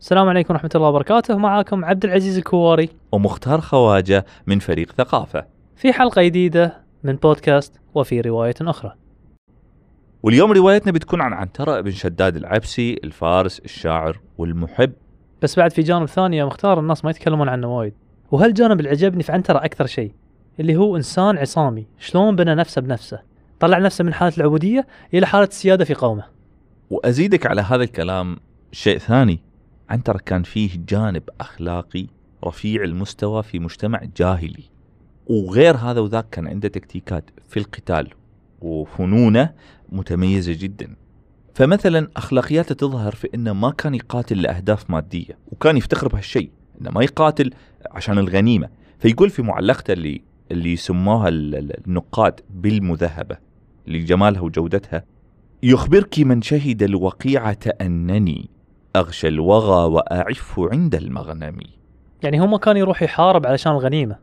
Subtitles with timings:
[0.00, 1.36] السلام عليكم ورحمة الله وبركاته.
[1.36, 2.88] معاكم عبد العزيز الكواري.
[3.12, 5.46] ومختار خواجة من فريق ثقافة.
[5.76, 8.92] في حلقة جديدة من بودكاست وفي رواية أخرى.
[10.22, 14.92] واليوم روايتنا بتكون عن عنترة بن شداد العبسي الفارس الشاعر والمحب.
[15.42, 17.94] بس بعد في جانب ثاني يا مختار الناس ما يتكلمون عنه وايد.
[18.30, 20.12] وهالجانب اللي عجبني في عنترة أكثر شيء؟
[20.60, 21.86] اللي هو إنسان عصامي.
[21.98, 23.20] شلون بنى نفسه بنفسه؟
[23.60, 26.24] طلع نفسه من حالة العبودية إلى حالة السيادة في قومه.
[26.90, 28.36] وأزيدك على هذا الكلام
[28.72, 29.49] شيء ثاني.
[29.90, 32.06] عنترة كان فيه جانب أخلاقي
[32.44, 34.62] رفيع المستوى في مجتمع جاهلي.
[35.26, 38.08] وغير هذا وذاك كان عنده تكتيكات في القتال
[38.60, 39.52] وفنونه
[39.92, 40.96] متميزة جدا.
[41.54, 46.50] فمثلا أخلاقياته تظهر في أنه ما كان يقاتل لأهداف مادية وكان يفتخر بهالشيء
[46.80, 47.50] أنه ما يقاتل
[47.90, 48.68] عشان الغنيمة.
[48.98, 53.36] فيقول في معلقته اللي اللي سموها ال- ال- النقاد بالمذهبة
[53.86, 55.04] لجمالها وجودتها
[55.62, 58.50] يخبرك من شهد الوقيعة أنني
[58.96, 61.60] أغشى الوغى وأعف عند المغنم.
[62.22, 64.16] يعني هو ما كان يروح يحارب علشان الغنيمة.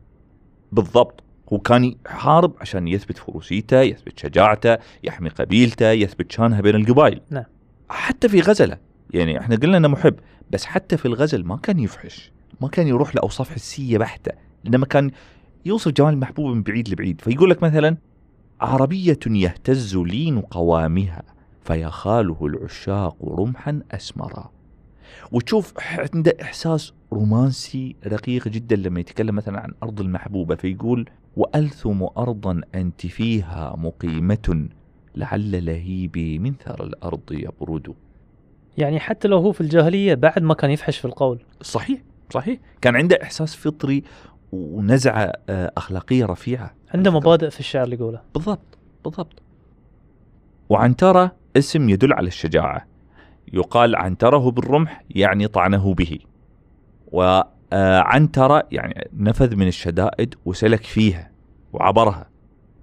[0.72, 1.22] بالضبط.
[1.52, 7.20] هو كان يحارب عشان يثبت فروسيته يثبت شجاعته يحمي قبيلته يثبت شانها بين القبائل.
[7.30, 7.44] نعم.
[7.88, 8.78] حتى في غزلة.
[9.10, 10.14] يعني إحنا قلنا إنه محب
[10.50, 12.32] بس حتى في الغزل ما كان يفحش.
[12.60, 14.32] ما كان يروح لأوصاف حسية بحتة.
[14.66, 15.10] إنما كان
[15.64, 17.20] يوصف جمال المحبوب من بعيد لبعيد.
[17.20, 17.96] فيقول لك مثلا
[18.60, 21.22] عربية يهتز لين قوامها
[21.64, 24.50] فيخاله العشاق رمحا اسمرا
[25.32, 32.60] وتشوف عنده إحساس رومانسي رقيق جدا لما يتكلم مثلا عن أرض المحبوبة فيقول وألثم ارضا
[32.74, 34.68] أنت فيها مقيمة
[35.16, 37.94] لعل لهيبي من ثرى الأرض يبرد.
[38.78, 41.38] يعني حتى لو هو في الجاهلية بعد ما كان يفحش في القول.
[41.62, 42.58] صحيح صحيح.
[42.80, 44.02] كان عنده إحساس فطري
[44.52, 46.74] ونزعة آه، أخلاقية رفيعة.
[46.94, 48.20] عنده مبادئ في الشعر اللي يقوله.
[48.34, 49.42] بالضبط بالضبط.
[50.68, 52.86] وعنترة اسم يدل على الشجاعة.
[53.52, 56.18] يقال عنتره بالرمح يعني طعنه به.
[57.12, 61.30] وعنترة يعني نفذ من الشدائد وسلك فيها
[61.72, 62.28] وعبرها.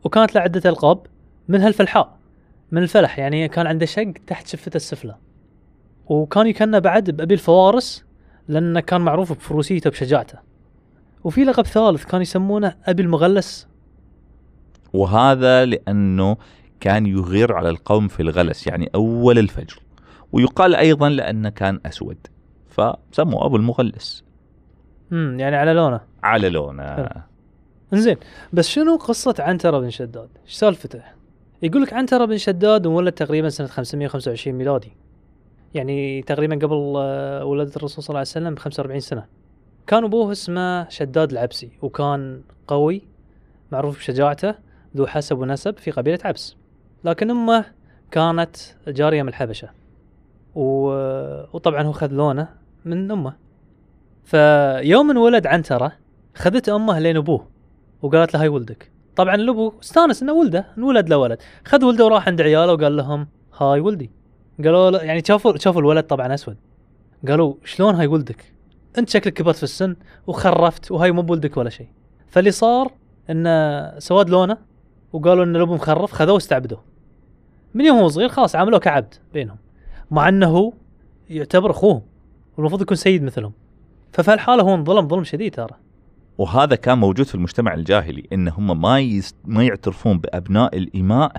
[0.04, 1.08] وكانت له عدة ألقاب
[1.48, 2.18] منها الفلحاء
[2.72, 5.16] من الفلح يعني كان عنده شق تحت شفته السفلى
[6.08, 8.06] وكان يكنى بعد بأبي الفوارس
[8.48, 10.40] لأنه كان معروف بفروسيته وبشجاعته.
[11.24, 13.68] وفي لقب ثالث كان يسمونه أبي المغلس.
[14.94, 16.38] وهذا لأنه
[16.80, 19.80] كان يغير على القوم في الغلس يعني أول الفجر.
[20.35, 22.18] ويقال أيضا لأنه كان أسود
[22.68, 24.23] فسموا أبو المغلس
[25.12, 27.07] امم يعني على لونه على لونه.
[27.94, 28.18] إنزين
[28.53, 31.01] بس شنو قصة عنترة بن شداد؟ إيش سالفته؟
[31.62, 34.91] يقول لك عنترة بن شداد انولد تقريبا سنة 525 ميلادي.
[35.74, 39.25] يعني تقريبا قبل آه، ولادة الرسول صلى الله عليه وسلم ب 45 سنة.
[39.88, 43.01] كان أبوه اسمه شداد العبسي وكان قوي
[43.72, 44.56] معروف بشجاعته
[44.97, 46.56] ذو حسب ونسب في قبيلة عبس.
[47.03, 47.66] لكن أمه
[48.12, 48.56] كانت
[48.88, 49.84] جارية من الحبشة.
[50.56, 52.48] وطبعا هو خذ لونه
[52.86, 53.34] من أمه.
[54.24, 55.92] فيوم انولد عنترة
[56.36, 57.48] خذت أمه لين أبوه
[58.02, 58.92] وقالت له هاي ولدك.
[59.16, 61.38] طبعا الأبو استانس إنه ولده انولد له ولد.
[61.66, 63.28] خذ ولده وراح عند عياله وقال لهم
[63.58, 64.12] هاي ولدي.
[64.58, 66.58] قالوا له يعني شافوا شافوا الولد طبعا أسود.
[67.28, 68.54] قالوا شلون هاي ولدك؟
[68.98, 69.96] أنت شكلك كبرت في السن
[70.28, 71.88] وخرفت وهاي مو بولدك ولا شيء.
[72.28, 72.92] فاللي صار
[73.30, 74.58] إنه سواد لونه
[75.14, 76.84] وقالوا إن الأبو مخرف خذوه واستعبدوه.
[77.74, 79.58] من يوم هو صغير خلاص عاملوه كعبد بينهم.
[80.12, 80.74] مع أنه
[81.30, 82.02] يعتبر أخوهم
[82.58, 83.52] والمفروض يكون سيد مثلهم.
[84.12, 85.76] ففي هالحاله هو انظلم ظلم شديد ترى.
[86.38, 89.36] وهذا كان موجود في المجتمع الجاهلي إن هم ما يست...
[89.46, 91.32] ما يعترفون بأبناء الإماء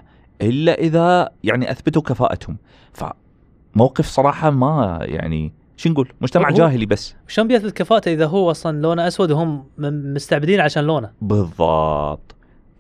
[0.43, 2.57] إلا إذا يعني أثبتوا كفاءتهم.
[2.93, 7.15] فموقف صراحة ما يعني شو نقول؟ مجتمع جاهلي بس.
[7.29, 12.35] شلون بيثبت كفاءته إذا هو أصلا لونه أسود وهم مستعبدين عشان لونه؟ بالضبط.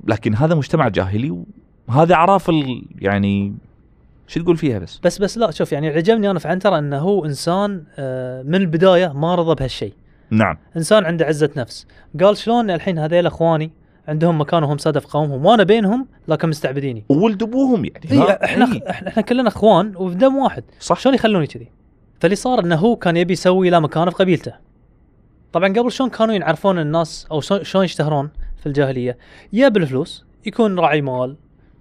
[0.04, 1.44] لكن هذا مجتمع جاهلي
[1.88, 2.82] وهذا عراف ال...
[2.98, 3.54] يعني
[4.26, 7.24] شو تقول فيها بس؟ بس بس لا شوف يعني عجبني أنا في عنترة إنه هو
[7.24, 9.92] إنسان آه، من البداية ما رضى بهالشيء.
[10.30, 10.58] نعم.
[10.76, 11.86] إنسان عنده عزة نفس.
[12.20, 13.72] قال شلون الحين هذيل أخواني
[14.08, 17.04] عندهم مكان وهم ساده في قومهم وأنا بينهم لكن مستعبديني.
[17.08, 18.12] وولد ابوهم يعني.
[18.12, 18.82] اي ها؟ إحنا إي.
[18.90, 20.64] إحنا إحنا كلنا إخوان وبدم واحد.
[20.80, 21.00] صح.
[21.00, 21.68] شلون يخلوني كذي؟
[22.20, 24.54] فاللي صار إنه هو كان يبي يسوي له مكانه في قبيلته.
[25.52, 29.18] طبعا قبل شلون كانوا ينعرفون الناس أو شلون يشتهرون في الجاهلية؟
[29.52, 31.36] يا بالفلوس يكون راعي مال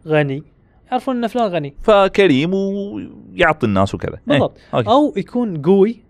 [0.07, 0.43] غني
[0.91, 1.75] يعرفون إن فلان غني.
[1.81, 4.13] فكريم ويعطي الناس وكذا.
[4.13, 4.19] إيه.
[4.27, 4.57] بالضبط.
[4.73, 4.89] أوكي.
[4.89, 6.03] أو يكون قوي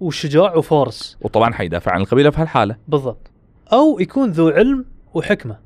[0.00, 1.18] وشجاع وفارس.
[1.20, 2.76] وطبعا حيدافع عن القبيلة في هالحالة.
[2.88, 3.30] بالضبط.
[3.72, 4.84] أو يكون ذو علم
[5.14, 5.58] وحكمة.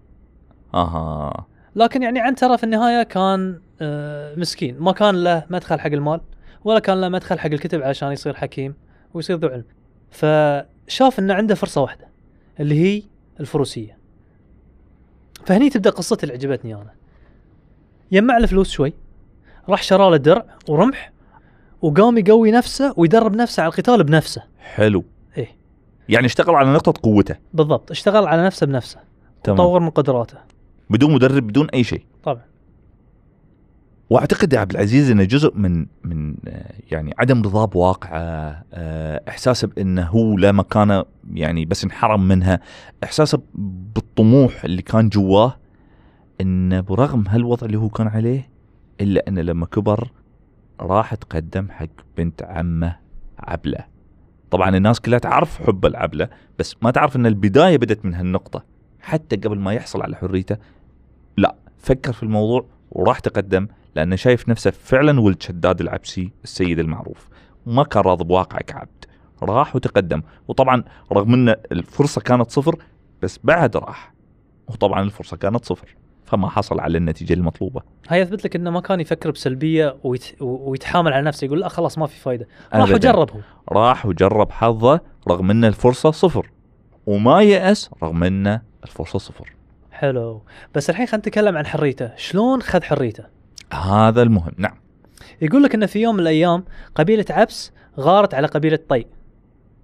[0.75, 1.47] أها.
[1.77, 4.77] لكن يعني عنترة في النهاية كان آه، مسكين.
[4.79, 6.21] ما كان له مدخل حق المال
[6.65, 8.75] ولا كان له مدخل حق الكتب عشان يصير حكيم
[9.15, 9.65] ويصير ذو علم.
[10.11, 12.09] فشاف إنه عنده فرصة واحدة
[12.61, 13.03] اللي هي
[13.41, 13.99] الفروسية.
[15.47, 16.98] فهني تبدأ قصتي اللي عجبتني أنا.
[18.13, 18.93] يجمع له فلوس شوي.
[19.69, 21.13] راح شرى له درع ورمح
[21.83, 24.43] وقام يقوي نفسه ويدرب نفسه على القتال بنفسه.
[24.59, 25.05] حلو.
[25.37, 25.57] إيه.
[26.09, 27.37] يعني اشتغل على نقطة قوته.
[27.55, 28.99] بالضبط اشتغل على نفسه بنفسه.
[29.45, 29.59] تمام.
[29.59, 30.39] طور من قدراته.
[30.91, 32.03] بدون مدرب بدون أي شيء.
[32.25, 32.43] طبعا.
[34.11, 39.69] وأعتقد يا عبد العزيز إنه جزء من من آه، يعني عدم رضاه بواقعه آه، احساسه
[39.69, 42.61] بإنه هو لا مكانه يعني بس انحرم منها
[43.05, 45.57] احساسه بالطموح اللي كان جواه
[46.41, 48.51] انه برغم هالوضع اللي هو كان عليه
[49.01, 50.11] إلا إنه لما كبر
[50.81, 51.87] راح تقدم حق
[52.17, 52.97] بنت عمه
[53.39, 53.85] عبلة.
[54.51, 58.65] طبعا الناس كلها تعرف حب العبلة بس ما تعرف إن البداية بدت من هالنقطة.
[59.01, 60.57] حتى قبل ما يحصل على حريته
[61.37, 67.29] لا فكر في الموضوع وراح تقدم لأنه شايف نفسه فعلا ولد شداد العبسي السيد المعروف.
[67.67, 69.05] وما كان راضي بواقعه كعبد.
[69.43, 70.23] راح وتقدم.
[70.49, 72.83] وطبعا رغم إن الفرصة كانت صفر
[73.23, 74.15] بس بعد راح.
[74.69, 75.97] وطبعا الفرصة كانت صفر.
[76.29, 77.83] فما حصل على النتيجة المطلوبة.
[78.09, 80.43] هاي يثبت لك إنه ما كان يفكر بسلبية ويت...
[80.43, 82.49] ويتحامل على نفسه يقول لا خلاص ما في فايدة.
[82.75, 82.91] راح.
[82.91, 83.41] وجرب هو
[83.73, 86.51] راح وجرب حظه رغم إن الفرصة صفر.
[87.07, 89.53] وما يأس رغم إن الفرصة صفر.
[89.91, 90.43] حلو.
[90.75, 92.17] بس الحين خلينا نتكلم عن حريته.
[92.17, 93.25] شلون خذ حريته؟
[93.73, 94.53] هذا المهم.
[94.57, 94.77] نعم.
[95.43, 96.65] يقول لك إنه في يوم من الأيام
[96.95, 99.07] قبيلة عبس غارت على قبيلة طي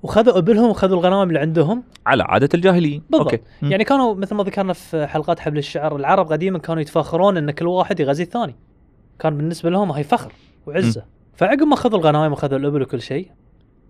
[0.05, 1.83] وخذوا ابلهم وخذوا الغنائم اللي عندهم.
[2.07, 3.03] على عادة الجاهليين.
[3.11, 3.33] بالضبط.
[3.33, 3.43] أوكي.
[3.63, 3.71] مم.
[3.71, 7.67] يعني كانوا مثل ما ذكرنا في حلقات حبل الشعر العرب قديما كانوا يتفاخرون إن كل
[7.67, 8.55] واحد يغزي الثاني.
[9.19, 10.33] كان بالنسبة لهم هاي فخر
[10.67, 11.05] وعزة.
[11.35, 13.31] فعقب ما اخذوا الغنائم واخذوا الأبل وكل شيء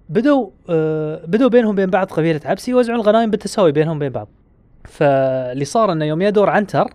[0.08, 4.28] بدوا آه بدوا بينهم بين بعض قبيلة عبس يوزعون الغنائم بالتساوي بينهم بين بعض.
[4.84, 6.90] فاللي صار إنه يوم يدور عنتر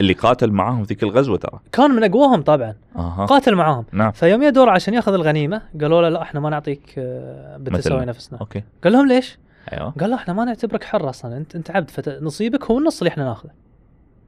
[0.00, 1.60] اللي قاتل معاهم ذيك الغزوة ترى.
[1.72, 2.74] كان من أقواهم طبعا.
[2.96, 3.26] أها.
[3.26, 3.84] قاتل معاهم.
[3.92, 4.12] نعم.
[4.12, 8.08] فيوم يدور عشان يأخذ الغنيمة قالوا له لا إحنا ما نعطيك آه، بالتساوي مثلاً.
[8.10, 8.38] نفسنا.
[8.38, 8.62] أوكي.
[8.84, 9.38] قال لهم ليش؟
[9.72, 9.90] أيوه.
[9.90, 13.24] قال لا إحنا ما نعتبرك حر أصلا أنت أنت عبد فنصيبك هو النص اللي إحنا
[13.24, 13.50] ناخذه.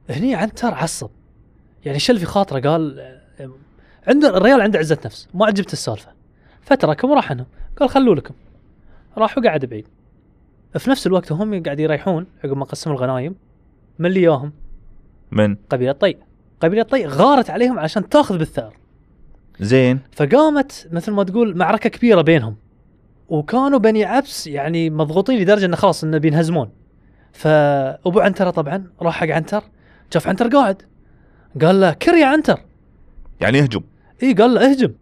[0.09, 1.09] هني عنتر عصب.
[1.85, 2.99] يعني شل في خاطره قال
[3.39, 3.49] آه،
[4.07, 6.09] عنده الريال عنده عزة نفس ما عجبت السالفة.
[6.61, 7.45] فتركهم وراح عنهم.
[7.77, 8.33] قال خلوا لكم.
[9.17, 9.87] راح وقعد بعيد.
[10.77, 13.35] في نفس الوقت هم قاعد يريحون عقب ما قسموا الغنايم.
[13.99, 14.51] من اللي ياهم.
[15.31, 16.17] من؟ قبيلة طي
[16.61, 18.77] قبيلة طي غارت عليهم عشان تاخذ بالثار.
[19.59, 19.99] زين.
[20.11, 22.55] فقامت مثل ما تقول معركة كبيرة بينهم.
[23.27, 26.69] وكانوا بني عبس يعني مضغوطين لدرجة إنه خلاص إنه بينهزمون.
[27.31, 29.63] فأبو عنتره طبعا راح حق عنتر.
[30.13, 30.81] شاف عنتر قاعد.
[31.61, 32.59] قال له كر يا عنتر.
[33.41, 33.81] يعني يهجم
[34.23, 34.93] إي قال له اهجم.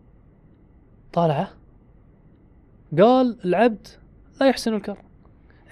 [1.13, 1.49] طالعه.
[2.99, 3.87] قال العبد
[4.41, 4.97] لا يحسن الكر.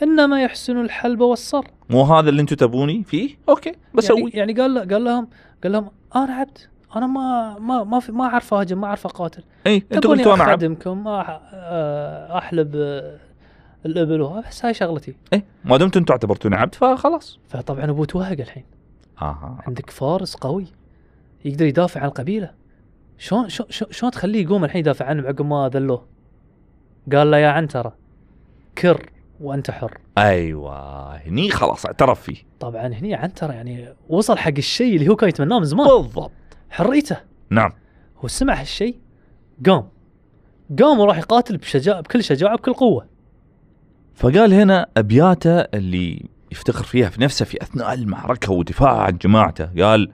[0.04, 1.64] إنما يحسن الحلب والصر.
[1.90, 5.28] مو هذا اللي أنتم تبوني فيه؟ أوكي بسوي يعني, يعني قال له قال لهم
[5.64, 6.58] قال لهم أنا عبد
[6.96, 9.44] أنا ما ما ما في ما أعرف أهجم ما أعرف أقاتل.
[9.68, 13.18] اي أنتم قلتوا أنا عبد اخدمكم آه، أحلب آه،
[13.86, 15.16] الإبل بس هاي شغلتي.
[15.34, 17.40] اي ما دمتم أنتم اعتبرتوني عبد فخلاص.
[17.48, 18.64] فطبعا أبوه توهق الحين.
[19.22, 19.58] آها.
[19.68, 20.68] عندك فارس قوي
[21.46, 22.52] يقدر يدافع عن القبيلة.
[23.18, 26.06] شلون شلون تخليه يقوم الحين يدافع عنهم عقب ما ذلوه؟
[27.12, 27.96] قال له يا عنترة
[28.78, 29.10] كر.
[29.42, 29.98] وأنت حر.
[30.18, 32.38] أيوه هني خلاص اعترف فيه.
[32.60, 35.88] طبعا هني عنتره يعني وصل حق الشيء اللي هو كان يتمناه من زمان.
[35.88, 36.32] بالضبط.
[36.70, 37.18] حريته.
[37.50, 37.72] نعم.
[38.18, 38.96] هو سمع هالشيء
[39.68, 39.90] قام.
[40.80, 43.06] قام وراح يقاتل بشجاعة بكل شجاعة بكل قوة.
[44.16, 50.12] فقال هنا أبياته اللي يفتخر فيها في نفسه في أثناء المعركة ودفاعه عن جماعته قال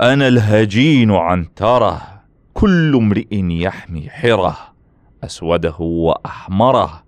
[0.00, 2.22] أنا الهجين عنتره
[2.54, 4.56] كل امرئ يحمي حرة
[5.24, 7.02] أسوده وأحمره.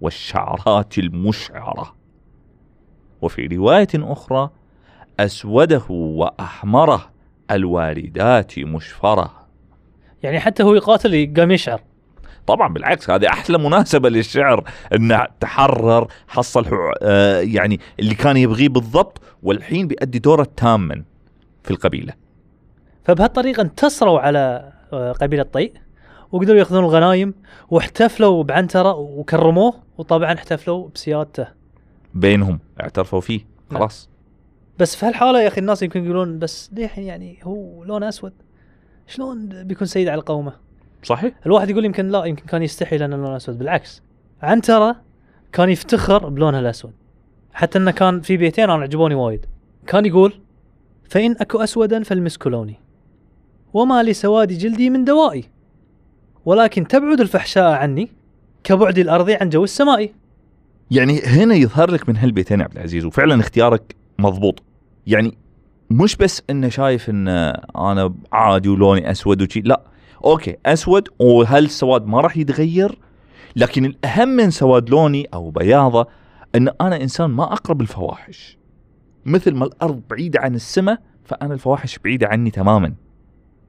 [0.00, 1.96] والشعرات المشعرة.
[3.22, 4.50] وفي رواية أخرى
[5.20, 7.10] أسوده وأحمره
[7.50, 9.46] الواردات مشفرة.
[10.22, 11.80] يعني حتى هو يقاتل قام يشعر.
[12.46, 16.66] طبعا بالعكس هذه أحلى مناسبة للشعر انه تحرر حصل
[17.02, 21.04] آه يعني اللي كان يبغيه بالضبط والحين بيأدي دوره تاما
[21.62, 22.12] في القبيلة.
[23.04, 25.72] فبهالطريقة انتصروا على آه، قبيلة طي
[26.32, 27.34] وقدروا ياخذون الغنايم
[27.70, 31.46] واحتفلوا بعنتره وكرموه وطبعا احتفلوا بسيادته.
[32.14, 33.40] بينهم اعترفوا فيه
[33.70, 33.80] نعم.
[33.80, 34.08] خلاص.
[34.78, 38.32] بس في هالحالة يا أخي الناس يمكن يقولون بس ليه يعني هو لونه أسود؟
[39.06, 40.52] شلون بيكون سيد على قومه؟
[41.02, 41.34] صحيح.
[41.46, 43.58] الواحد يقول يمكن لا يمكن كان يستحي لأنه لونه أسود.
[43.58, 44.02] بالعكس
[44.42, 44.96] عنتره
[45.52, 46.92] كان يفتخر بلونه الأسود.
[47.52, 49.46] حتى إنه كان في بيتين أنا عجبوني وايد.
[49.86, 50.32] كان يقول
[51.08, 52.80] فإن أكو أسودا فالمسك لوني
[53.74, 55.44] وما لسواد جلدي من دوائي.
[56.46, 58.10] ولكن تبعد الفحشاء عني
[58.64, 60.10] كبعد الأرض عن جو السماء.
[60.90, 64.62] يعني هنا يظهر لك من هالبيتين عبد العزيز وفعلا اختيارك مضبوط.
[65.06, 65.38] يعني
[65.90, 67.28] مش بس إنه شايف إن
[67.76, 69.82] أنا عادي ولوني أسود وشي لا.
[70.24, 72.98] أوكي أسود وهالسواد ما راح يتغير؟
[73.56, 76.06] لكن الأهم من سواد لوني أو بياضة
[76.54, 78.58] إن أنا إنسان ما أقرب الفواحش.
[79.24, 82.94] مثل ما الأرض بعيدة عن السماء فأنا الفواحش بعيدة عني تماما.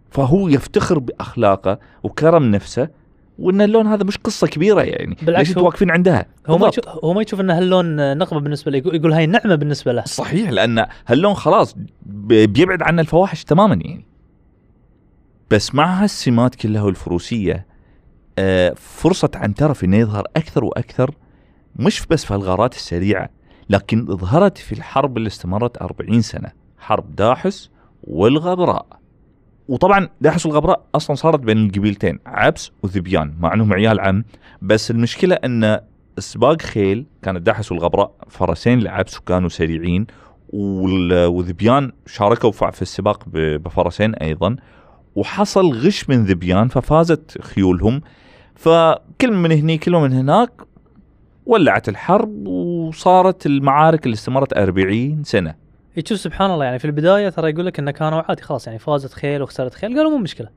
[0.10, 2.90] فهو يفتخر بأخلاقه وكرم نفسه
[3.40, 6.68] وإن اللون هذا مش قصة كبيرة يعني بالعكس ليش أنتوا واقفين عندها؟ هو ما.
[6.68, 10.04] يشوف هو ما يشوف إن هاللون نقمه بالنسبة له يقول, هاي نعمة بالنسبة له.
[10.06, 14.06] صحيح لأن هاللون خلاص بيبعد عنا الفواحش تماما يعني.
[15.52, 17.66] بس مع هالسمات كلها والفروسية
[18.40, 21.12] آه، فرصة عنتره في إنه يظهر أكثر وأكثر
[21.76, 23.30] مش بس في الغارات السريعة
[23.70, 27.70] لكن ظهرت في الحرب اللي استمرت 40 سنة حرب داحس
[28.04, 29.00] والغبراء.
[29.68, 34.24] وطبعا داحس والغبراء أصلا صارت بين القبيلتين عبس وذبيان مع أنهم عيال عم.
[34.62, 35.80] بس المشكلة إن
[36.20, 40.08] سباق خيل كانت داحس والغبراء فرسين لعبس وكانوا سريعين
[40.50, 44.56] والذبيان شاركوا في السباق بفرسين أيضا.
[45.16, 48.02] وحصل غش من ذبيان ففازت خيولهم.
[48.56, 50.52] فكل من هني كل من هناك
[51.46, 55.67] ولعت الحرب وصارت المعارك اللي استمرت 40 سنة.
[55.98, 59.14] يشوف سبحان الله يعني في البداية ترى يقول لك إنه كانوا عادي خلاص يعني فازت
[59.14, 60.50] خيل وخسرت خيل قالوا مو مشكلة.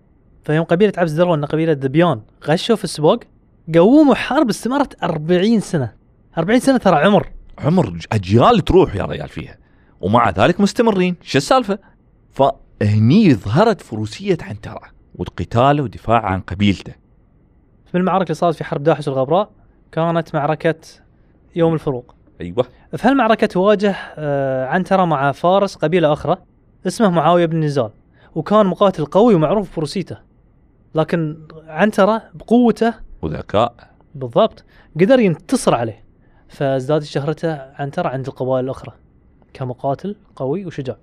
[0.44, 3.20] فيوم قبيلة عبس دروا ان قبيلة ذبيان غشوا في السباق
[3.74, 5.92] قوموا حرب استمرت 40 سنة.
[6.38, 7.30] 40 سنة ترى عمر.
[7.58, 9.56] عمر أجيال تروح يا ريال فيها.
[10.00, 11.16] ومع ذلك مستمرين.
[11.22, 11.78] شو السالفة؟
[12.30, 14.82] فهني ظهرت فروسية عنتره
[15.14, 16.92] والقتال ودفاع عن قبيلته.
[17.94, 19.50] من المعارك اللي صارت في حرب داحس والغبراء
[19.92, 20.80] كانت معركة
[21.56, 22.14] يوم الفروق.
[22.40, 22.66] أيوه.
[22.96, 26.36] في هالمعركة تواجه آه، عنترة مع فارس قبيلة أخرى
[26.86, 27.90] اسمه معاوية بن نزال
[28.34, 30.18] وكان مقاتل قوي ومعروف بفروسيته
[30.94, 33.90] لكن عنترة بقوته وذكاء.
[34.14, 34.64] بالضبط
[35.00, 36.04] قدر ينتصر عليه
[36.48, 38.92] فازدادت شهرته عنترة عند القبائل الأخرى
[39.52, 40.96] كمقاتل قوي وشجاع.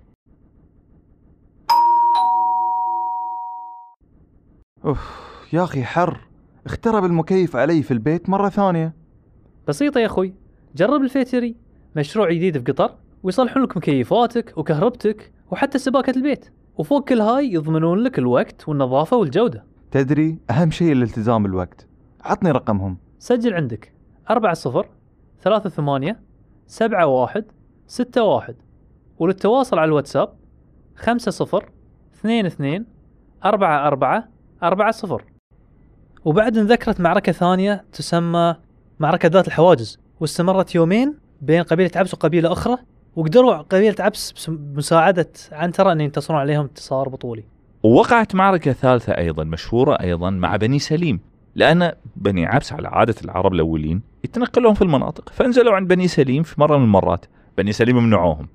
[4.85, 4.99] أوف
[5.53, 6.19] يا أخي حر.
[6.65, 8.93] اخترب المكيف علي في البيت مرة ثانية.
[9.67, 10.46] بسيطة يا أخوي.
[10.77, 11.55] جرب الفيتري.
[11.95, 16.49] مشروع جديد في قطر ويصلحون لك مكيفاتك وكهربتك وحتى سباكة البيت.
[16.77, 19.65] وفوق كل هاي يضمنون لك الوقت والنظافة والجودة.
[19.91, 21.87] تدري أهم شيء الالتزام بالوقت
[22.21, 22.97] عطني رقمهم.
[23.19, 23.93] سجل عندك
[24.29, 24.89] أربعة صفر
[25.41, 26.19] ثلاثة ثمانية
[26.67, 27.45] سبعة واحد
[27.87, 28.55] ستة واحد.
[29.19, 30.33] وللتواصل على الواتساب
[30.95, 31.69] خمسة صفر
[32.15, 32.85] اثنين اثنين
[33.45, 34.29] أربعة أربعة
[34.63, 35.23] أربعة صفر.
[36.25, 38.55] وبعد انذكرت معركة ثانية تسمى
[38.99, 40.06] معركة ذات الحواجز.
[40.19, 42.77] واستمرت يومين بين قبيلة عبس وقبيلة أخرى
[43.15, 47.43] وقدروا قبيلة عبس بس- بمساعدة عنترة أن ينتصرون عليهم انتصار بطولي.
[47.83, 51.19] ووقعت معركة ثالثة أيضا مشهورة أيضا مع بني سليم
[51.55, 56.61] لأن بني عبس على عادة العرب الأولين يتنقلون في المناطق فانزلوا عند بني سليم في
[56.61, 57.25] مرة من المرات.
[57.57, 58.47] بني سليم منعوهم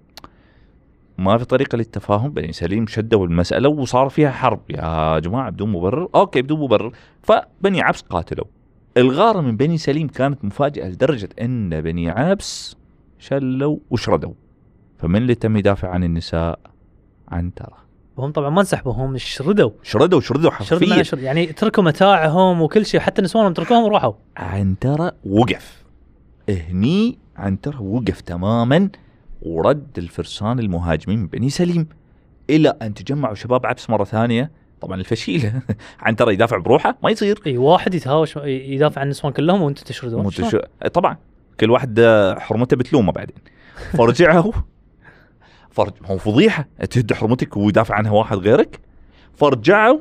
[1.18, 4.60] ما في طريقة للتفاهم بني سليم شدوا المسألة وصار فيها حرب.
[4.70, 6.08] يا جماعة بدون مبرر.
[6.14, 6.92] أوكي بدون مبرر.
[7.22, 8.46] فبني عبس قاتلوا.
[8.96, 12.76] الغارة من بني سليم كانت مفاجئة لدرجة أن بني عبس
[13.18, 14.32] شلوا وشردوا.
[14.98, 16.58] فمن اللي تم يدافع عن النساء؟
[17.28, 17.76] عنترة
[18.16, 19.70] وهم طبعا ما انسحبوا هم شردوا.
[19.82, 25.12] شردوا شردوا شرد حرفيا شرد يعني تركوا متاعهم وكل شيء حتى نسوانهم تركوهم وراحوا عنترة
[25.26, 25.84] وقف.
[26.48, 28.88] هني عنترة وقف تماما
[29.42, 31.86] ورد الفرسان المهاجمين من بني سليم
[32.50, 34.50] إلى أن تجمعوا شباب عبس مرة ثانية.
[34.82, 35.62] طبعا الفشيلة.
[36.00, 37.40] عنترة يدافع بروحه ما يصير.
[37.46, 40.58] إي واحد يتهاوش يدافع عن النسوان كلهم وأنتم تشردون؟ تشو...
[40.92, 41.16] طبعا.
[41.60, 43.36] كل واحد آه، حرمته بتلومه بعدين.
[43.98, 44.52] فرجعوا
[45.70, 46.68] فرج هو فضيحة.
[46.90, 48.80] تهد حرمتك ويدافع عنها واحد غيرك.
[49.34, 49.98] فرجعوا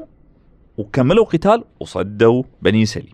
[0.77, 3.13] وكملوا قتال وصدوا بني سليم.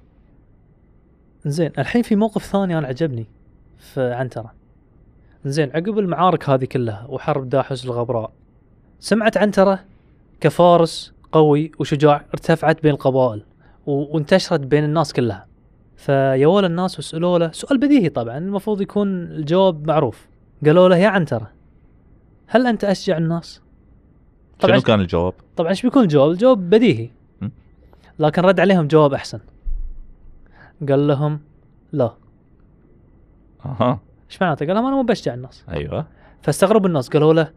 [1.45, 3.25] زين الحين في موقف ثاني أنا عجبني
[3.77, 4.53] في عنترة
[5.45, 8.31] زين عقب المعارك هذه كلها وحرب داحس الغبراء
[8.99, 9.79] سمعت عنترة
[10.41, 13.43] كفارس قوي وشجاع ارتفعت بين القبائل
[13.85, 15.47] وانتشرت بين الناس كلها
[15.95, 20.27] فيوال الناس وسألوا له سؤال بديهي طبعا المفروض يكون الجواب معروف
[20.65, 21.51] قالوا له يا عنترة
[22.47, 23.61] هل أنت أشجع الناس؟
[24.59, 27.09] طبعا شنو كان الجواب؟ طبعا إيش بيكون الجواب؟ الجواب بديهي.
[28.19, 29.39] لكن رد عليهم جواب أحسن
[30.89, 31.39] قال لهم
[31.91, 32.13] لا
[33.65, 36.07] أها إيش معناته؟ قال لهم أنا مو بشجع الناس أيوه
[36.41, 37.51] فاستغربوا الناس قالوا له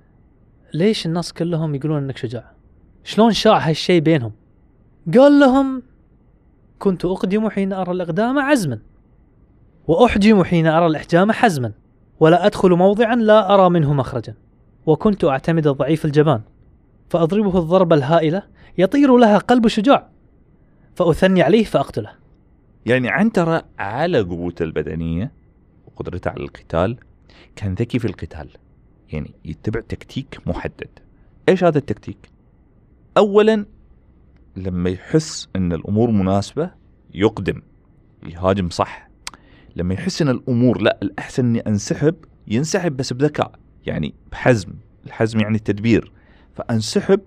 [0.74, 2.52] ليش الناس كلهم يقولون إنك شجاع؟
[3.04, 4.32] شلون شاع هالشيء بينهم؟
[5.14, 5.82] قال لهم
[6.78, 8.78] كنت أقدم حين أرى الإقدام عزما
[9.88, 11.72] وأحجم حين أرى الإحجام حزما
[12.20, 14.34] ولا أدخل موضعا لا أرى منه مخرجا
[14.86, 16.40] وكنت أعتمد ضعيف الجبان
[17.10, 18.42] فأضربه الضربه الهائلة
[18.78, 20.08] يطير لها قلب شجاع
[20.94, 22.12] فأثني عليه فأقتله.
[22.86, 25.32] يعني عنترة على قوته البدنية
[25.86, 26.96] وقدرته على القتال
[27.56, 28.48] كان ذكي في القتال.
[29.12, 30.88] يعني يتبع تكتيك محدد.
[31.48, 32.30] إيش هذا التكتيك؟
[33.16, 33.66] اولا
[34.56, 36.70] لما يحس إن الأمور مناسبة
[37.14, 37.62] يقدم
[38.26, 39.10] يهاجم صح.
[39.76, 42.14] لما يحس إن الأمور لا الأحسن إني أنسحب
[42.48, 43.52] ينسحب بس بذكاء
[43.86, 44.72] يعني بحزم.
[45.06, 46.12] الحزم يعني التدبير.
[46.54, 47.20] فأنسحب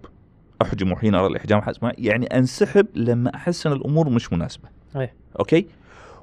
[0.62, 4.70] أحجم حين أرى الإحجام حزما يعني أنسحب لما أحس إن الأمور مش مناسبة.
[4.96, 5.14] إيه.
[5.40, 5.68] أوكي؟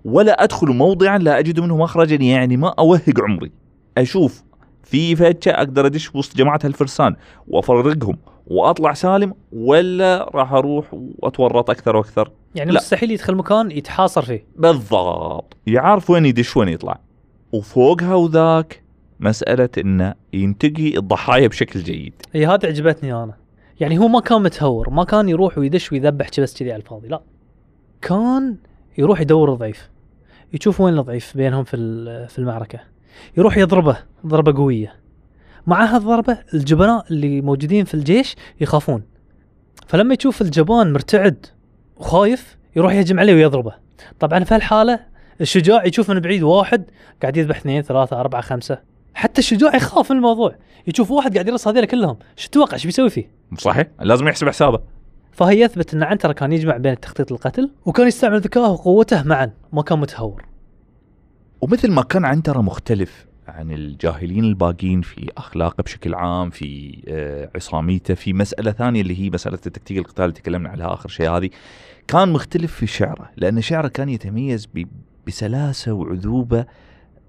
[0.04, 3.52] ولا أدخل موضعا لا أجد منه مخرجا يعني ما أوهق عمري.
[3.98, 4.42] أشوف
[4.82, 7.16] في فتشة أقدر أدش وسط جماعة الفرسان
[7.48, 8.16] وافرقهم
[8.50, 12.80] وأطلع سالم ولا راح أروح وأتورط أكثر وأكثر؟ يعني لا.
[12.80, 14.44] مستحيل يدخل مكان يتحاصر فيه.
[14.56, 15.56] بالضبط.
[15.66, 17.00] يعرف وين يدش وين يطلع.
[17.52, 18.82] وفوقها وذاك
[19.20, 22.14] مسألة إنه ينتقي الضحايا بشكل جيد.
[22.34, 23.34] إي هذه عجبتني أنا.
[23.80, 27.20] يعني هو ما كان متهور ما كان يروح ويدش ويذبح بس كذي على الفاضي لا.
[28.02, 28.56] كان
[28.98, 29.90] يروح يدور الضعيف
[30.52, 31.76] يشوف وين الضعيف بينهم في
[32.28, 32.80] في المعركة.
[33.36, 34.94] يروح يضربه ضربة قوية.
[35.66, 39.02] مع هالضربة الجبناء اللي موجودين في الجيش يخافون.
[39.86, 41.46] فلما يشوف الجبان مرتعد
[41.96, 43.74] وخايف يروح يهجم عليه ويضربه.
[44.20, 45.00] طبعا في هالحالة
[45.40, 46.84] الشجاع يشوف من بعيد واحد
[47.22, 48.78] قاعد يذبح اثنين ثلاثة أربعة خمسة.
[49.14, 50.56] حتى الشجاع يخاف من الموضوع.
[50.86, 52.16] يشوف واحد قاعد يرص هذول كلهم.
[52.36, 53.86] شو تتوقع؟ إيش بيسوي فيه؟ صحيح.
[54.00, 54.80] لازم يحسب حسابه.
[55.32, 59.82] فهي يثبت إن عنترة كان يجمع بين تخطيط القتل وكان يستعمل ذكائه وقوته معا ما
[59.82, 60.44] كان متهور.
[61.60, 68.14] ومثل ما كان عنترة مختلف عن الجاهلين الباقين في اخلاقه بشكل عام في آه، عصاميته
[68.14, 71.50] في مسألة ثانية اللي هي مسألة التكتيك القتال اللي تكلمنا عليها آخر شيء هذه.
[72.08, 74.68] كان مختلف في شعره لأن شعره كان يتميز
[75.26, 76.64] بسلاسة وعذوبة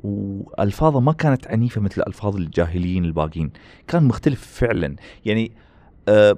[0.04, 3.52] وألفاظه ما كانت عنيفة مثل ألفاظ الجاهليين الباقين.
[3.88, 4.96] كان مختلف فعلا.
[5.26, 5.52] يعني
[6.10, 6.38] آه،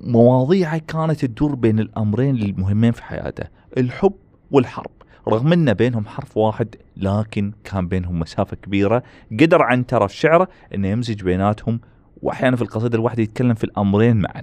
[0.00, 3.44] مواضيعه كانت تدور بين الأمرين المهمين في حياته
[3.78, 4.14] الحب
[4.50, 4.95] والحرب.
[5.28, 9.02] رغم إن بينهم حرف واحد لكن كان بينهم مسافة كبيرة.
[9.40, 11.80] قدر عنترة في شعره إنه يمزج بيناتهم
[12.22, 14.42] وأحيانا في القصيدة الواحدة يتكلم في الأمرين معا.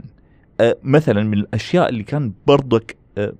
[0.61, 3.33] أه مثلا من الأشياء اللي كان برضك أه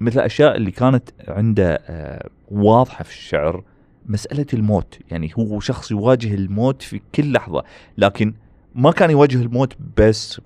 [0.00, 3.64] مثل الأشياء اللي كانت عنده أه واضحة في الشعر
[4.06, 4.98] مسألة الموت.
[5.10, 7.64] يعني هو شخص يواجه الموت في كل لحظة
[7.98, 8.34] لكن
[8.74, 10.40] ما كان يواجه الموت بس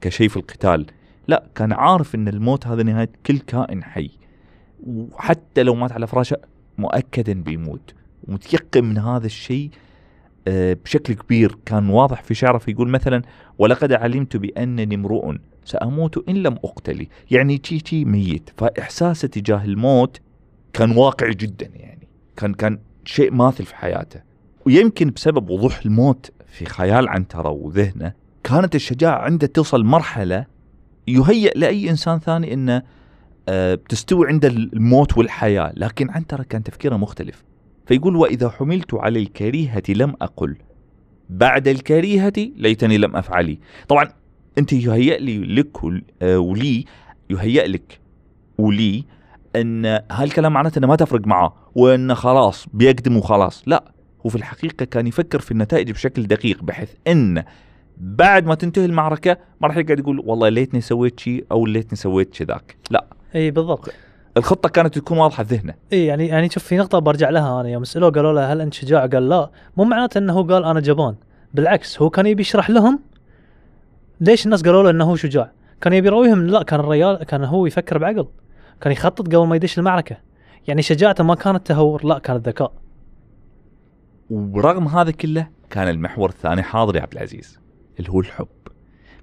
[0.00, 0.86] كشيء في القتال.
[1.28, 4.10] لا كان عارف إن الموت هذا نهاية كل كائن حي.
[4.86, 6.36] وحتى لو مات على فراشه
[6.78, 7.94] مؤكدا بيموت.
[8.28, 9.70] ومتيقن من هذا الشيء
[10.48, 11.58] آه، بشكل كبير.
[11.66, 13.22] كان واضح في شعره فيقول مثلا
[13.58, 17.06] ولقد علمت بأنني امرؤ سأموت إن لم أقتل.
[17.30, 18.50] يعني تشي تشي ميت.
[18.56, 20.20] فإحساسه تجاه الموت
[20.72, 22.08] كان واقعي جدا يعني.
[22.36, 24.20] كان كان شيء ماثل في حياته.
[24.66, 28.12] ويمكن بسبب وضوح الموت في خيال عنترة وذهنه
[28.44, 30.46] كانت الشجاعة عنده توصل مرحلة
[31.08, 32.82] يهيئ لأي إنسان ثاني أنه
[33.48, 37.44] آه، تستوي عند الموت والحياة لكن عنترة كان تفكيره مختلف.
[37.86, 40.56] فيقول وإذا حملت على الكريهة لم أقل.
[41.30, 44.08] بعد الكريهة ليتني لم أفعلي طبعا
[44.58, 45.76] أنت يهيئ لي لك
[46.22, 46.84] آه، ولي
[47.30, 48.00] يهيئ لك
[48.58, 49.04] ولي
[49.56, 53.62] أن هالكلام معناته أنه ما تفرق معه وأنه خلاص بيقدم وخلاص.
[53.66, 53.92] لا
[54.26, 57.44] هو في الحقيقة كان يفكر في النتائج بشكل دقيق بحيث أن
[57.96, 62.36] بعد ما تنتهي المعركة ما راح يقعد يقول والله ليتني سويت شيء أو ليتني سويت
[62.36, 63.06] كذاك لا.
[63.34, 63.90] إي بالضبط.
[64.36, 65.74] الخطة كانت تكون واضحة في ذهنه.
[65.92, 68.74] إي يعني يعني شوف في نقطة برجع لها أنا يوم سألوه قالوا له هل أنت
[68.74, 69.50] شجاع؟ قال لا.
[69.76, 71.14] مو معناته إنه هو قال أنا جبان.
[71.54, 72.98] بالعكس هو كان يبي يشرح لهم
[74.20, 77.44] ليش الناس قالوا له إنه هو شجاع؟ كان يبي يراويهم إن لا كان الرجال كان
[77.44, 78.26] هو يفكر بعقل.
[78.80, 80.16] كان يخطط قبل ما يدش المعركة.
[80.68, 82.72] يعني شجاعته ما كانت تهور لا كانت ذكاء
[84.30, 87.58] ورغم هذا كله كان المحور الثاني حاضر يا عبد العزيز
[87.98, 88.46] اللي هو الحب.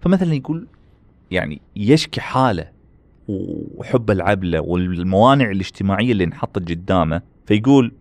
[0.01, 0.67] فمثلا يقول
[1.31, 2.78] يعني يشكي حاله
[3.75, 7.91] وحب العبلة والموانع الاجتماعية اللي انحطت قدامه فيقول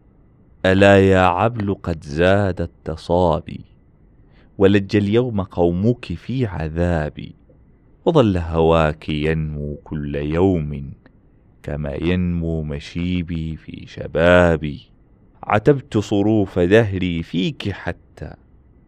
[0.66, 3.60] ألا يا عبل قد زاد التصابي
[4.58, 7.34] ولج اليوم قومك في عذابي
[8.04, 10.92] وظل هواك ينمو كل يوم
[11.62, 14.80] كما ينمو مشيبي في شبابي.
[15.42, 18.34] عتبت صروف دهري فيك حتى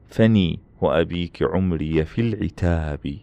[0.08, 3.16] فني وأبيك عمري في العتاب.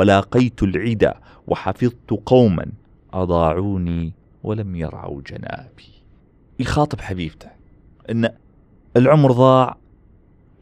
[0.00, 1.14] ولاقيت العدا
[1.46, 2.66] وحفظت قوما
[3.12, 5.90] أضاعوني ولم يرعوا جنابي.
[6.58, 7.48] يخاطب حبيبته
[8.10, 8.28] إن
[8.96, 9.76] العمر ضاع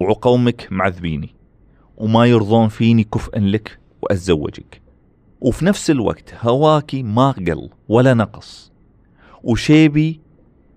[0.00, 1.34] وقومك معذبيني
[1.96, 4.80] وما يرضون فيني كفءا لك وأتزوجك.
[5.40, 8.72] وفي نفس الوقت هواكي ما قل ولا نقص
[9.44, 10.20] وشيبي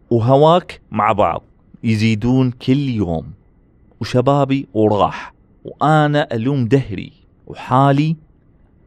[0.09, 1.43] وهواك مع بعض
[1.83, 3.31] يزيدون كل يوم
[4.01, 5.33] وشبابي وراح
[5.65, 7.11] وأنا ألوم دهري
[7.47, 8.15] وحالي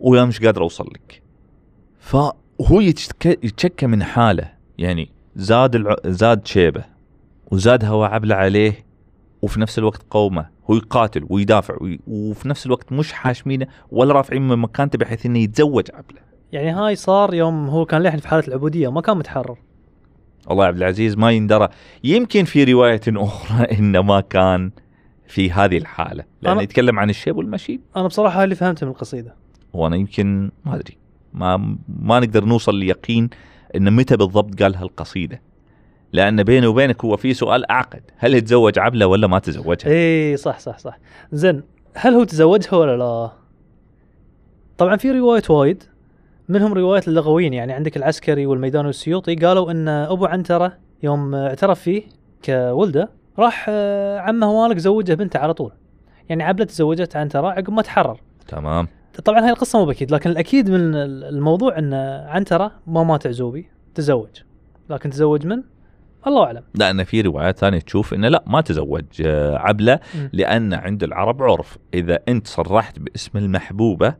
[0.05, 1.23] ويا مش قادر أوصل لك.
[1.99, 5.97] فهو يتشك- يتشكى من حاله يعني زاد الع...
[6.07, 6.85] زاد شيبه
[7.51, 8.85] وزاد هوا عبله عليه
[9.43, 12.01] وفي نفس الوقت قومه هو يقاتل ويدافع وي...
[12.07, 16.21] وفي نفس الوقت مش حاشمينه ولا رافعين من مكانته بحيث إنه يتزوج عبله.
[16.53, 19.59] يعني هاي صار يوم هو كان لحن في حالة العبودية ما كان متحرر.
[20.47, 21.69] والله عبد العزيز ما يندرى.
[22.05, 24.71] يمكن في رواية أخرى إنه ما كان
[25.27, 27.81] في هذه الحالة لأنه يتكلم عن الشيب والمشيب.
[27.97, 29.35] أنا بصراحة هاي اللي فهمته من القصيدة.
[29.77, 30.97] وأنا يمكن ما ادري.
[31.33, 33.31] ما ما نقدر نوصل ليقين
[33.77, 35.41] انه متى بالضبط قال هالقصيدة.
[36.13, 38.03] لأن بيني وبينك هو في سؤال أعقد.
[38.17, 40.99] هل تزوج عبله ولا ما تزوجها؟ إي صح صح صح.
[41.33, 41.63] زين
[41.95, 43.31] هل هو تزوجها ولا لا؟
[44.79, 45.83] طبعا في روايات وايد.
[46.49, 52.03] منهم روايات اللغويين يعني عندك العسكري والميدان والسيوطي قالوا إن أبو عنترة يوم اعترف فيه
[52.45, 55.73] كولده راح آه، عمه مالك زوجه بنته على طول.
[56.29, 58.21] يعني عبلة تزوجت عنترة عقب ما تحرر.
[58.49, 58.89] تمام.
[59.21, 61.95] طبعا هاي القصة مو بأكيد لكن الأكيد من الموضوع إن
[62.29, 64.29] عنترة ما مات عزوبي تزوج.
[64.91, 65.63] لكن تزوج من؟
[66.27, 66.63] الله أعلم.
[66.75, 70.01] لأن في روايات ثانية تشوف إنه لا ما تزوج آه، عبلة.
[70.33, 74.15] لأن عند العرب عرف إذا أنت صرحت باسم المحبوبة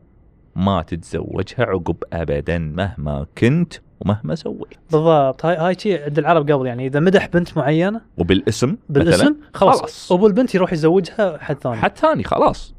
[0.55, 4.73] ما تتزوجها عقب ابدا مهما كنت ومهما سويت.
[4.91, 5.45] بالضبط.
[5.45, 10.11] هاي هاي شيء عند العرب قبل يعني إذا مدح بنت معينة وبالاسم بالاسم خلاص, خلاص.
[10.11, 11.75] أبو البنت يروح يزوجها حد ثاني.
[11.75, 12.74] حد ثاني خلاص.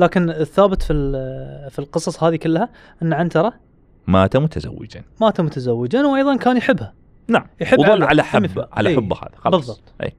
[0.00, 0.92] لكن الثابت في
[1.70, 2.68] في القصص هذه كلها
[3.02, 3.52] إن عنترة
[4.06, 6.94] مات متزوجا مات متزوجا وأيضا كان يحبها
[7.28, 8.02] نعم يحب وظل.
[8.02, 8.68] على يحب حب يحبها.
[8.72, 8.96] على.
[8.96, 9.92] حبه هذا خلاص بالضبط.
[10.02, 10.12] اي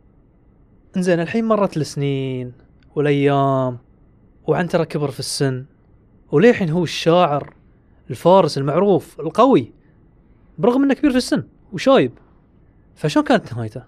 [0.97, 2.53] إنزين الحين مرت السنين
[2.95, 3.77] والأيام
[4.47, 5.65] وعنترة كبر في السن
[6.31, 7.53] وللحين هو الشاعر
[8.09, 9.71] الفارس المعروف القوي
[10.57, 12.11] برغم إنه كبير في السن وشايب
[12.95, 13.83] فشلون كانت نهايته؟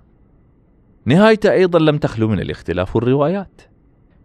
[1.06, 3.62] نهايته أيضا لم تخلو من الاختلاف والروايات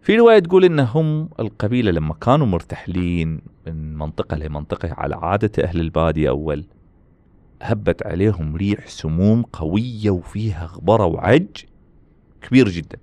[0.01, 6.29] في رواية تقول إنهم القبيلة لما كانوا مرتحلين من منطقة لمنطقة على عادة أهل البادية
[6.29, 6.65] أول
[7.61, 11.47] هبت عليهم ريح سموم قوية وفيها غبرة وعج
[12.41, 12.97] كبير جدا.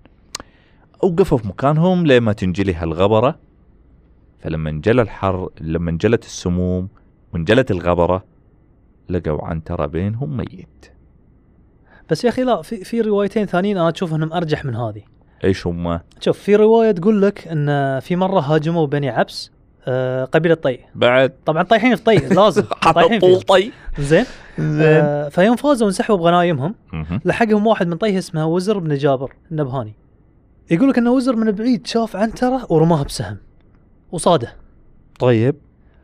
[1.03, 3.39] أوقفوا في مكانهم لما تنجلي هالغبرة.
[4.39, 6.89] فلما انجلى الحر لما انجلت السموم
[7.33, 8.25] وانجلت الغبرة
[9.09, 10.93] لقوا عنترة بينهم ميت.
[12.11, 15.03] بس يا أخي لا في في روايتين ثانيين أنا أشوف انهم أرجح من هذه.
[15.45, 19.51] إيش هم؟ شوف في رواية تقول لك إن في مرة هاجموا بني عبس
[19.89, 20.79] آه قبيلة طي.
[20.95, 22.63] بعد؟ طبعا طايحين في طي لازم
[22.95, 23.41] طايحين طول فيهم.
[23.43, 23.73] طي.
[23.99, 24.25] زين.
[24.61, 26.75] آه فيوم فازوا وانسحبوا بغنايمهم.
[26.93, 27.21] مهم.
[27.25, 29.93] لحقهم واحد من طيه اسمه وزر بن جابر النبهاني.
[30.71, 33.37] يقول لك إن وزر من بعيد شاف عنترة ورماها بسهم
[34.13, 34.53] وصاده.
[35.19, 35.57] طيب.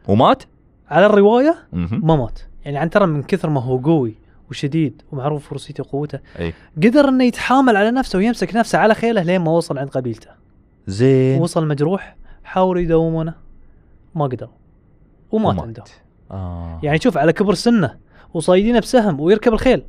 [0.08, 0.42] ومات؟
[0.88, 1.56] على الرواية.
[1.72, 2.38] ما مات.
[2.64, 4.14] يعني عنترة من كثر ما هو قوي
[4.52, 6.54] وشديد ومعروف فرسيته وقوته أي.
[6.76, 10.30] قدر إنه يتحامل على نفسه ويمسك نفسه على خيله لين ما وصل عند قبيلته.
[10.86, 11.40] زين.
[11.40, 13.34] وصل مجروح حاولوا يداومونه.
[14.14, 14.50] ما قدروا
[15.30, 15.64] ومات ومات.
[15.66, 15.84] عندهم
[16.30, 16.80] آه.
[16.82, 17.96] يعني شوف على كبر سنه
[18.34, 19.82] وصايدينه بسهم ويركب الخيل.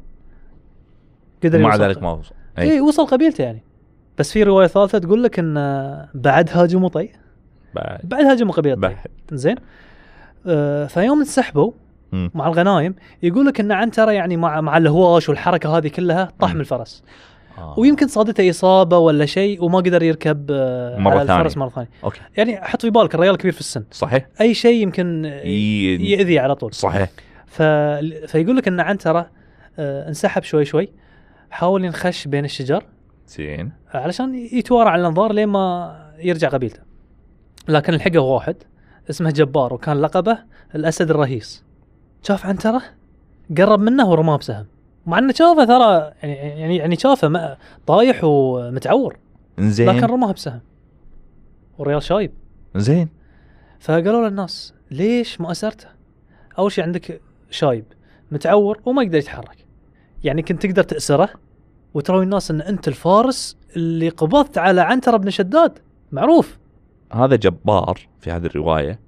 [1.44, 1.76] قدر ومع.
[1.76, 2.36] ذلك ما وصل.
[2.58, 2.72] أي.
[2.72, 3.64] اي وصل قبيلته يعني.
[4.18, 5.56] بس في رواية ثالثة تقول لك إن
[6.14, 7.10] بعد هاجموا طي
[7.76, 8.00] بعد.
[8.04, 8.98] بعد هاجموا قبيلة طي بعد.
[9.32, 9.56] زين.
[10.48, 11.72] آه فيوم انسحبوا
[12.14, 16.54] مع الغنايم يقول لك إن عنترة يعني مع مع الهواش والحركة هذه كلها طاح.
[16.54, 17.04] من الفرس.
[17.58, 17.80] آه.
[17.80, 21.66] ويمكن صادته إصابة ولا شيء وما قدر يركب آه مرة على الفرس ثانية.
[21.66, 21.90] مرة ثانية.
[22.04, 22.22] أوكي.
[22.38, 23.84] يعني حط في بالك الرجال كبير في السن.
[23.92, 24.28] صحيح.
[24.42, 26.12] أي شيء يمكن ي...
[26.12, 26.74] ياذي على طول.
[26.74, 27.10] صحيح.
[27.48, 27.62] ف...
[28.32, 29.30] فيقول لك إن عنترة
[29.80, 30.90] آه انسحب شوي شوي
[31.52, 32.84] حاول ينخش بين الشجر
[33.28, 33.72] زين.
[33.94, 36.80] علشان يتوارى على الأنظار لين ما يرجع قبيلته.
[37.68, 38.56] لكن لحقه واحد
[39.10, 40.38] اسمه جبار وكان لقبه
[40.76, 41.64] الأسد الرهيس.
[42.24, 42.82] شاف عنتره
[43.58, 44.66] قرب منه ورماه بسهم.
[45.06, 47.58] مع إنه شافه ترى يعني يعني يعني شافه
[47.88, 49.18] طايح ومتعور.
[49.60, 49.90] زين.
[49.90, 50.60] لكن رماه بسهم.
[51.78, 52.32] والريال شايب.
[52.76, 53.10] زين.
[53.80, 55.88] فقالوا له الناس ليش ما أسرته؟
[56.60, 57.86] أول شيء عندك شايب
[58.32, 59.66] متعور وما يقدر يتحرك.
[60.24, 61.30] يعني كنت تقدر تأسره
[61.94, 65.80] وتراوي الناس إن أنت الفارس اللي قبضت على عنتره بن شداد.
[66.12, 66.58] معروف.
[67.14, 69.00] هذا جبار في هذه الرواية.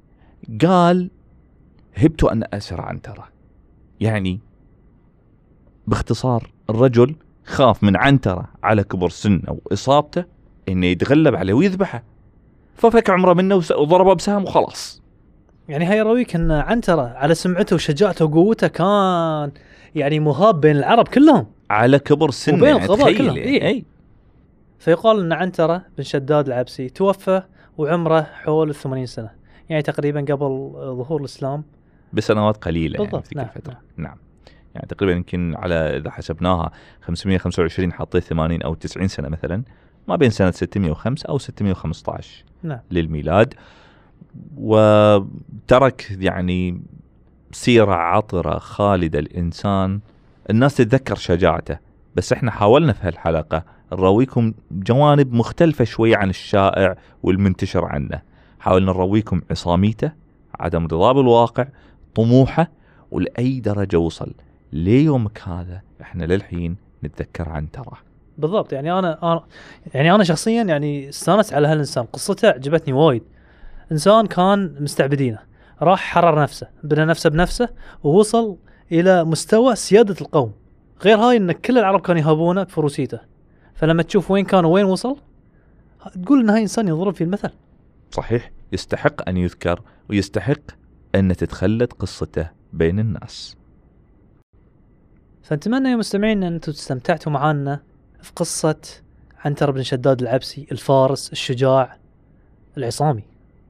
[0.61, 1.09] قال
[1.95, 3.27] هبت أن اسر عنتره
[3.99, 4.39] يعني
[5.87, 10.25] باختصار الرجل خاف من عنتره على كبر سنه واصابته
[10.69, 12.03] إنه يتغلب عليه ويذبحه.
[12.75, 15.01] ففك عمره منه وضربه بسهم وخلاص.
[15.69, 19.51] يعني هاي يراويك إن عنتره على سمعته وشجاعته وقوته كان
[19.95, 21.45] يعني مهاب بين العرب كلهم.
[21.69, 23.49] على كبر سنه وبين يعني القضاء تخيل كلهم، يعني.
[23.49, 23.67] إيه.
[23.67, 23.85] أي.
[24.79, 27.41] فيقال إن عنتره بن شداد العبسي توفى
[27.77, 29.29] وعمره حول ال 80 سنة
[29.69, 31.63] يعني تقريبا قبل ظهور الإسلام.
[32.13, 34.17] بسنوات قليلة يعني بالضبط، في تلك نعم، الفترة نعم.
[34.75, 39.63] يعني تقريبا يمكن على إذا حسبناها 525 حطيت 80 أو 90 سنة مثلا
[40.07, 42.79] ما بين سنة 605 أو 615 نعم.
[42.91, 43.53] للميلاد.
[44.57, 46.81] وترك يعني
[47.51, 49.99] سيرة عطرة خالدة الإنسان.
[50.49, 51.77] الناس تتذكر شجاعته.
[52.15, 58.21] بس إحنا حاولنا في هالحلقة نراويكم جوانب مختلفة شوي عن الشائع والمنتشر عنه.
[58.59, 60.11] حاولنا نراويكم عصاميته
[60.59, 61.67] عدم رضاه بالواقع
[62.15, 62.71] طموحه
[63.11, 64.33] ولأي درجة وصل.
[64.73, 67.97] ليومك هذا إحنا للحين نتذكر عن ترى
[68.37, 68.73] بالضبط.
[68.73, 69.43] يعني أنا
[69.93, 72.05] يعني أنا شخصيا يعني استانست على هالإنسان.
[72.05, 73.23] قصته عجبتني وايد.
[73.91, 75.39] إنسان كان مستعبدينه.
[75.81, 77.69] راح حرر نفسه بنى نفسه بنفسه
[78.03, 78.57] ووصل
[78.91, 80.53] إلى مستوى سيادة القوم.
[81.03, 83.19] غير هاي إن كل العرب كانوا يهابونه بفروسيته
[83.75, 85.17] فلما تشوف وين كان وين وصل
[86.23, 87.49] تقول إن هاي إنسان يضرب في المثل.
[88.11, 88.51] صحيح.
[88.71, 90.61] يستحق أن يذكر ويستحق
[91.15, 93.57] أن تتخلد قصته بين الناس.
[95.43, 97.81] فنتمنى يا مستمعين أنتم استمتعتوا معانا
[98.21, 98.81] في قصة
[99.45, 101.97] عنتر بن شداد العبسي الفارس الشجاع
[102.77, 103.23] العصامي.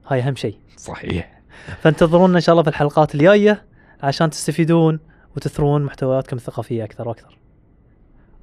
[0.08, 0.58] هاي أهم شيء.
[0.78, 1.42] صحيح.
[1.82, 3.66] فانتظرونا إن شاء الله في الحلقات الجاية
[4.02, 5.00] عشان تستفيدون
[5.36, 7.38] وتثرون محتوياتكم الثقافية أكثر وأكثر.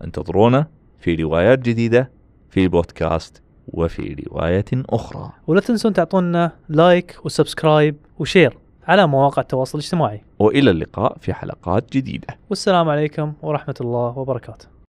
[0.05, 0.67] انتظرونا
[0.99, 2.11] في روايات جديدة
[2.51, 5.33] في البودكاست وفي رواية أخرى.
[5.47, 8.62] ولا تنسون تعطونا like و subscribe و share.
[8.89, 10.23] على مواقع التواصل الاجتماعي.
[10.39, 12.27] وإلى اللقاء في حلقات جديدة.
[12.51, 14.72] والسلام عليكم ورحمة الله وبركاته.